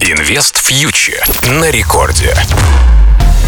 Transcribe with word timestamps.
Инвест 0.00 0.56
фьючер 0.56 1.22
на 1.60 1.70
рекорде. 1.70 2.34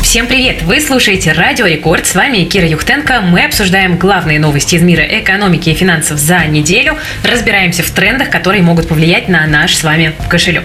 Всем 0.03 0.27
привет! 0.27 0.61
Вы 0.63 0.83
слушаете 0.83 1.33
Радио 1.33 1.65
Рекорд. 1.65 2.07
С 2.07 2.15
вами 2.15 2.45
Кира 2.45 2.67
Юхтенко. 2.67 3.23
Мы 3.23 3.47
обсуждаем 3.47 3.97
главные 3.97 4.39
новости 4.39 4.75
из 4.75 4.83
мира 4.83 5.03
экономики 5.03 5.71
и 5.71 5.75
финансов 5.75 6.19
за 6.19 6.45
неделю. 6.45 6.99
Разбираемся 7.25 7.83
в 7.83 7.91
трендах, 7.91 8.29
которые 8.29 8.63
могут 8.63 8.87
повлиять 8.87 9.29
на 9.29 9.47
наш 9.47 9.75
с 9.75 9.83
вами 9.83 10.15
кошелек. 10.29 10.65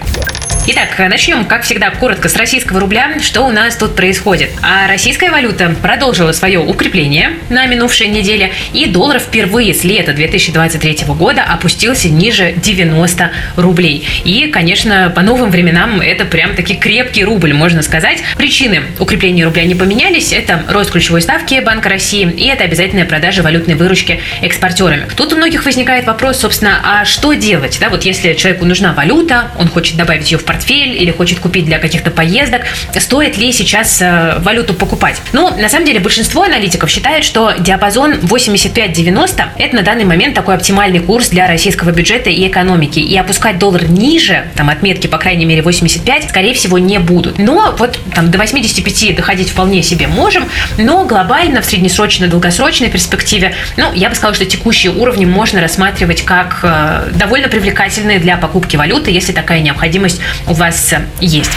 Итак, 0.70 0.98
начнем, 1.08 1.46
как 1.46 1.62
всегда, 1.62 1.88
коротко 1.88 2.28
с 2.28 2.36
российского 2.36 2.78
рубля. 2.78 3.18
Что 3.22 3.46
у 3.46 3.50
нас 3.50 3.74
тут 3.74 3.96
происходит? 3.96 4.50
А 4.60 4.86
российская 4.86 5.30
валюта 5.30 5.74
продолжила 5.80 6.32
свое 6.32 6.58
укрепление 6.58 7.38
на 7.48 7.64
минувшей 7.64 8.08
неделе, 8.08 8.52
и 8.74 8.84
доллар 8.84 9.18
впервые 9.18 9.72
с 9.72 9.82
лета 9.82 10.12
2023 10.12 11.06
года 11.06 11.42
опустился 11.42 12.10
ниже 12.10 12.52
90 12.52 13.30
рублей. 13.56 14.06
И, 14.24 14.48
конечно, 14.48 15.10
по 15.16 15.22
новым 15.22 15.50
временам 15.50 16.02
это 16.02 16.26
прям 16.26 16.54
таки 16.54 16.74
крепкий 16.74 17.24
рубль, 17.24 17.54
можно 17.54 17.80
сказать. 17.80 18.18
Причины 18.36 18.82
укрепления 18.98 19.46
рубля 19.46 19.64
не 19.64 19.74
поменялись. 19.74 20.34
Это 20.34 20.62
рост 20.68 20.90
ключевой 20.90 21.22
ставки 21.22 21.62
Банка 21.64 21.88
России 21.88 22.30
и 22.30 22.46
это 22.46 22.64
обязательная 22.64 23.06
продажа 23.06 23.42
валютной 23.42 23.74
выручки 23.74 24.20
экспортерами. 24.42 25.08
Тут 25.16 25.32
у 25.32 25.36
многих 25.36 25.64
возникает 25.64 26.04
вопрос, 26.04 26.40
собственно, 26.40 26.78
а 26.84 27.06
что 27.06 27.32
делать? 27.32 27.78
Да, 27.80 27.88
вот 27.88 28.04
если 28.04 28.34
человеку 28.34 28.66
нужна 28.66 28.92
валюта, 28.92 29.50
он 29.58 29.68
хочет 29.68 29.96
добавить 29.96 30.30
ее 30.30 30.36
в 30.36 30.44
портфель, 30.44 30.57
портфель 30.58 31.00
или 31.00 31.10
хочет 31.12 31.38
купить 31.38 31.66
для 31.66 31.78
каких-то 31.78 32.10
поездок, 32.10 32.62
стоит 32.98 33.38
ли 33.38 33.52
сейчас 33.52 34.02
э, 34.02 34.38
валюту 34.40 34.74
покупать? 34.74 35.20
Ну, 35.32 35.56
на 35.56 35.68
самом 35.68 35.86
деле, 35.86 36.00
большинство 36.00 36.42
аналитиков 36.42 36.90
считают, 36.90 37.24
что 37.24 37.52
диапазон 37.58 38.14
85-90– 38.14 39.44
это 39.58 39.76
на 39.76 39.82
данный 39.82 40.04
момент 40.04 40.34
такой 40.34 40.56
оптимальный 40.56 40.98
курс 40.98 41.28
для 41.28 41.46
российского 41.46 41.90
бюджета 41.90 42.30
и 42.30 42.48
экономики. 42.48 42.98
И 42.98 43.16
опускать 43.16 43.58
доллар 43.58 43.88
ниже, 43.88 44.48
там, 44.56 44.68
отметки, 44.68 45.06
по 45.06 45.18
крайней 45.18 45.44
мере, 45.44 45.62
85, 45.62 46.28
скорее 46.28 46.54
всего, 46.54 46.78
не 46.78 46.98
будут. 46.98 47.38
Но 47.38 47.74
вот 47.78 47.98
там 48.14 48.30
до 48.30 48.38
85 48.38 49.16
доходить 49.16 49.50
вполне 49.50 49.82
себе 49.82 50.08
можем, 50.08 50.48
но 50.76 51.04
глобально, 51.04 51.62
в 51.62 51.64
среднесрочной, 51.64 52.28
долгосрочной 52.28 52.88
перспективе, 52.90 53.54
ну, 53.76 53.92
я 53.94 54.08
бы 54.08 54.16
сказала, 54.16 54.34
что 54.34 54.44
текущие 54.44 54.92
уровни 54.92 55.24
можно 55.24 55.60
рассматривать 55.60 56.22
как 56.22 56.60
э, 56.62 57.10
довольно 57.14 57.48
привлекательные 57.48 58.18
для 58.18 58.36
покупки 58.36 58.76
валюты, 58.76 59.10
если 59.10 59.32
такая 59.32 59.60
необходимость 59.60 60.20
у 60.48 60.54
вас 60.54 60.94
есть. 61.20 61.50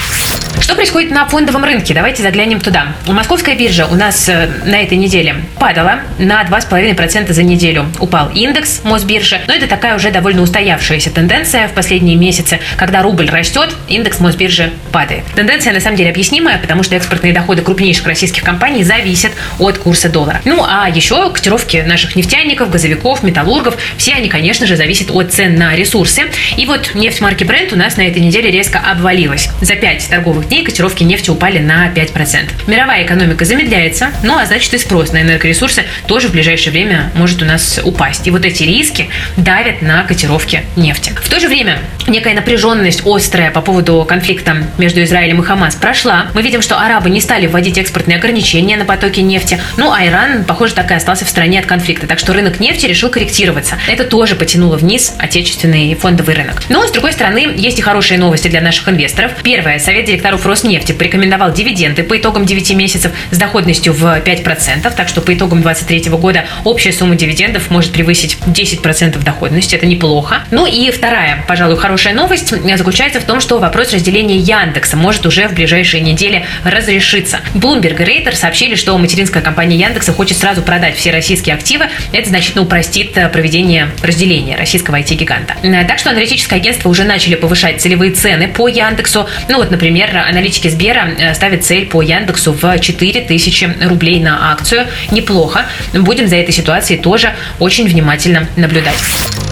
Что 0.61 0.75
происходит 0.75 1.09
на 1.09 1.27
фондовом 1.27 1.63
рынке? 1.63 1.95
Давайте 1.95 2.21
заглянем 2.21 2.61
туда. 2.61 2.93
Московская 3.07 3.55
биржа 3.55 3.87
у 3.87 3.95
нас 3.95 4.29
э, 4.29 4.47
на 4.63 4.79
этой 4.79 4.95
неделе 4.95 5.35
падала 5.59 6.01
на 6.19 6.43
2,5% 6.43 7.33
за 7.33 7.41
неделю. 7.41 7.87
Упал 7.99 8.29
индекс 8.29 8.81
Мосбиржи, 8.83 9.41
но 9.47 9.55
это 9.55 9.65
такая 9.67 9.95
уже 9.95 10.11
довольно 10.11 10.43
устоявшаяся 10.43 11.09
тенденция 11.09 11.67
в 11.67 11.73
последние 11.73 12.15
месяцы. 12.15 12.59
Когда 12.77 13.01
рубль 13.01 13.27
растет, 13.27 13.75
индекс 13.87 14.19
Мосбиржи 14.19 14.71
падает. 14.91 15.23
Тенденция 15.35 15.73
на 15.73 15.79
самом 15.79 15.97
деле 15.97 16.11
объяснимая, 16.11 16.59
потому 16.59 16.83
что 16.83 16.95
экспортные 16.95 17.33
доходы 17.33 17.63
крупнейших 17.63 18.05
российских 18.05 18.43
компаний 18.43 18.83
зависят 18.83 19.31
от 19.57 19.79
курса 19.79 20.09
доллара. 20.09 20.41
Ну 20.45 20.63
а 20.63 20.87
еще 20.87 21.31
котировки 21.31 21.77
наших 21.77 22.15
нефтяников, 22.15 22.69
газовиков, 22.69 23.23
металлургов, 23.23 23.77
все 23.97 24.13
они, 24.13 24.29
конечно 24.29 24.67
же, 24.67 24.75
зависят 24.75 25.09
от 25.09 25.33
цен 25.33 25.55
на 25.55 25.75
ресурсы. 25.75 26.23
И 26.55 26.67
вот 26.67 26.91
нефть 26.93 27.19
марки 27.19 27.43
Brent 27.43 27.73
у 27.73 27.77
нас 27.77 27.97
на 27.97 28.01
этой 28.01 28.21
неделе 28.21 28.51
резко 28.51 28.79
обвалилась. 28.79 29.49
За 29.61 29.75
5 29.75 30.09
торговых 30.09 30.50
дней 30.51 30.65
котировки 30.65 31.03
нефти 31.03 31.29
упали 31.29 31.59
на 31.59 31.87
5%. 31.87 32.67
Мировая 32.67 33.05
экономика 33.05 33.45
замедляется, 33.45 34.09
ну 34.21 34.37
а 34.37 34.45
значит 34.45 34.73
и 34.73 34.77
спрос 34.77 35.13
на 35.13 35.21
энергоресурсы 35.21 35.85
тоже 36.07 36.27
в 36.27 36.33
ближайшее 36.33 36.73
время 36.73 37.09
может 37.15 37.41
у 37.41 37.45
нас 37.45 37.79
упасть. 37.81 38.27
И 38.27 38.31
вот 38.31 38.43
эти 38.43 38.63
риски 38.63 39.07
давят 39.37 39.81
на 39.81 40.03
котировки 40.03 40.65
нефти. 40.75 41.13
В 41.23 41.29
то 41.29 41.39
же 41.39 41.47
время 41.47 41.79
некая 42.05 42.33
напряженность 42.33 43.03
острая 43.05 43.49
по 43.49 43.61
поводу 43.61 44.05
конфликта 44.07 44.57
между 44.77 45.01
Израилем 45.03 45.41
и 45.41 45.45
Хамас 45.45 45.75
прошла. 45.75 46.27
Мы 46.33 46.41
видим, 46.41 46.61
что 46.61 46.77
арабы 46.77 47.09
не 47.09 47.21
стали 47.21 47.47
вводить 47.47 47.77
экспортные 47.77 48.17
ограничения 48.17 48.75
на 48.75 48.83
потоки 48.83 49.21
нефти. 49.21 49.57
Ну 49.77 49.93
а 49.93 50.05
Иран, 50.05 50.43
похоже, 50.43 50.73
так 50.73 50.91
и 50.91 50.93
остался 50.93 51.23
в 51.23 51.29
стороне 51.29 51.61
от 51.61 51.65
конфликта. 51.65 52.07
Так 52.07 52.19
что 52.19 52.33
рынок 52.33 52.59
нефти 52.59 52.87
решил 52.87 53.09
корректироваться. 53.09 53.77
Это 53.87 54.03
тоже 54.03 54.35
потянуло 54.35 54.75
вниз 54.75 55.13
отечественный 55.17 55.95
фондовый 55.95 56.35
рынок. 56.35 56.61
Но, 56.67 56.85
с 56.85 56.91
другой 56.91 57.13
стороны, 57.13 57.53
есть 57.55 57.79
и 57.79 57.81
хорошие 57.81 58.19
новости 58.19 58.49
для 58.49 58.59
наших 58.59 58.89
инвесторов. 58.89 59.31
Первое. 59.43 59.79
Совет 59.79 60.05
директоров 60.05 60.40
Роснефти 60.45 60.91
порекомендовал 60.91 61.53
дивиденды 61.53 62.03
по 62.03 62.17
итогам 62.17 62.45
9 62.45 62.73
месяцев 62.75 63.11
с 63.31 63.37
доходностью 63.37 63.93
в 63.93 64.03
5%. 64.03 64.93
Так 64.95 65.07
что 65.07 65.21
по 65.21 65.33
итогам 65.33 65.61
2023 65.61 66.11
года 66.17 66.45
общая 66.63 66.91
сумма 66.91 67.15
дивидендов 67.15 67.69
может 67.69 67.91
превысить 67.91 68.37
10% 68.45 69.23
доходности. 69.23 69.75
Это 69.75 69.85
неплохо. 69.85 70.43
Ну 70.51 70.65
и 70.65 70.91
вторая, 70.91 71.43
пожалуй, 71.47 71.77
хорошая 71.77 72.13
новость 72.13 72.49
заключается 72.49 73.19
в 73.19 73.23
том, 73.23 73.39
что 73.39 73.59
вопрос 73.59 73.93
разделения 73.93 74.37
Яндекса 74.37 74.97
может 74.97 75.25
уже 75.25 75.47
в 75.47 75.53
ближайшие 75.53 76.01
недели 76.01 76.45
разрешиться. 76.63 77.39
Bloomberg 77.53 78.01
и 78.01 78.05
Рейтер 78.05 78.35
сообщили, 78.35 78.75
что 78.75 78.97
материнская 78.97 79.41
компания 79.43 79.77
Яндекса 79.77 80.13
хочет 80.13 80.37
сразу 80.37 80.61
продать 80.61 80.95
все 80.95 81.11
российские 81.11 81.55
активы. 81.55 81.85
Это 82.11 82.29
значительно 82.29 82.63
упростит 82.63 83.13
проведение 83.31 83.89
разделения 84.03 84.55
российского 84.55 84.97
IT-гиганта. 84.99 85.55
Так 85.87 85.99
что 85.99 86.09
аналитическое 86.09 86.59
агентство 86.59 86.89
уже 86.89 87.03
начали 87.03 87.35
повышать 87.35 87.81
целевые 87.81 88.11
цены 88.11 88.47
по 88.47 88.67
Яндексу. 88.67 89.27
Ну 89.49 89.57
вот, 89.57 89.71
например, 89.71 90.20
аналитики 90.27 90.67
Сбера 90.67 91.09
э, 91.17 91.33
ставят 91.33 91.63
цель 91.63 91.85
по 91.87 92.01
Яндексу 92.01 92.53
в 92.53 92.79
4000 92.79 93.87
рублей 93.87 94.19
на 94.19 94.51
акцию. 94.51 94.87
Неплохо. 95.11 95.65
Будем 95.93 96.27
за 96.27 96.37
этой 96.37 96.51
ситуацией 96.51 96.99
тоже 96.99 97.33
очень 97.59 97.87
внимательно 97.87 98.47
наблюдать. 98.55 98.95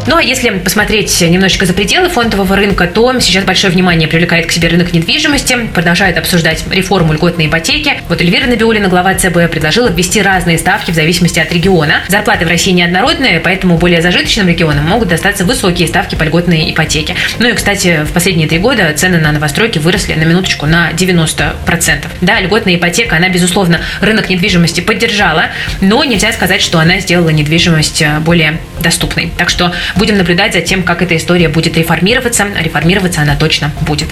Ну 0.08 0.18
а 0.18 0.24
если 0.24 0.50
посмотреть 0.50 1.22
немножечко 1.22 1.66
за 1.66 1.74
пределы 1.74 2.10
фондового 2.10 2.56
рынка, 2.56 2.88
то 2.88 3.20
сейчас 3.20 3.44
большое 3.44 3.72
внимание 3.72 4.08
привлекает 4.08 4.48
к 4.48 4.52
себе 4.52 4.70
рынок 4.70 4.94
недвижимости, 4.94 5.70
продолжает 5.74 6.18
обсуждать 6.18 6.64
реформу 6.72 7.14
льготной 7.14 7.48
ипотеки. 7.48 7.94
Вот 8.08 8.22
Эльвира 8.22 8.48
Набиулина, 8.48 8.88
глава 8.88 9.14
ЦБ, 9.16 9.50
предложила 9.52 9.90
ввести 9.90 10.22
разные 10.22 10.58
ставки 10.58 10.92
в 10.92 10.96
зависимости 10.96 11.40
от 11.40 11.52
региона. 11.52 12.02
Зарплаты 12.08 12.46
в 12.46 12.50
России 12.50 12.72
неоднородные, 12.72 13.40
поэтому 13.40 13.78
более 13.78 14.02
зажиточным 14.02 14.48
регионам 14.48 14.86
могут 14.86 15.10
достаться 15.10 15.46
высокие 15.46 15.88
ставки 15.88 16.16
по 16.16 16.24
льготной 16.24 16.72
ипотеке. 16.72 17.16
Ну 17.40 17.50
и, 17.50 17.54
кстати, 17.54 18.04
в 18.04 18.12
последние 18.12 18.48
три 18.48 18.60
года 18.60 18.94
цены 18.96 19.20
на 19.20 19.31
новостройки 19.31 19.80
выросли 19.80 20.14
на 20.14 20.24
минуточку 20.24 20.66
на 20.66 20.92
90%. 20.92 22.06
Да, 22.22 22.40
льготная 22.40 22.76
ипотека, 22.76 23.18
она, 23.18 23.30
безусловно, 23.30 23.81
рынок 24.02 24.30
недвижимости 24.30 24.81
поддержала, 24.81 25.48
но 25.81 26.04
нельзя 26.04 26.31
сказать, 26.31 26.62
что 26.62 26.80
она 26.80 27.00
сделала 27.00 27.30
недвижимость 27.30 28.02
э, 28.02 28.20
более 28.20 28.60
доступной. 28.81 29.31
Так 29.38 29.50
что 29.50 29.74
Будем 29.96 30.18
наблюдать 30.18 30.54
за 30.54 30.62
тем, 30.62 30.84
как 30.84 31.02
эта 31.02 31.16
история 31.18 31.50
будет 31.50 31.78
реформироваться. 31.78 32.48
Реформироваться 32.60 33.22
она 33.22 33.36
точно 33.36 33.72
будет. 33.82 34.10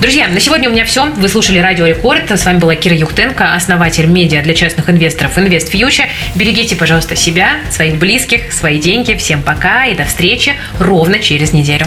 Друзья, 0.00 0.26
на 0.26 0.40
сегодня 0.40 0.68
у 0.68 0.72
меня 0.72 0.84
все. 0.84 1.06
Вы 1.06 1.28
слушали 1.28 1.58
Радио 1.58 1.86
Рекорд. 1.86 2.28
С 2.28 2.44
вами 2.44 2.58
была 2.58 2.74
Кира 2.74 2.96
Юхтенко, 2.96 3.54
основатель 3.54 4.06
медиа 4.06 4.42
для 4.42 4.52
частных 4.52 4.90
инвесторов 4.90 5.38
Invest 5.38 5.70
Future. 5.70 6.06
Берегите, 6.34 6.74
пожалуйста, 6.74 7.14
себя, 7.14 7.58
своих 7.70 7.96
близких, 7.96 8.52
свои 8.52 8.80
деньги. 8.80 9.14
Всем 9.14 9.42
пока 9.42 9.86
и 9.86 9.94
до 9.94 10.04
встречи 10.04 10.54
ровно 10.80 11.20
через 11.20 11.52
неделю. 11.52 11.86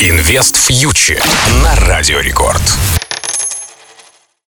Инвест 0.00 0.56
Фьючер 0.56 1.22
на 1.62 1.76
Радио 1.86 2.20
Рекорд. 2.20 2.62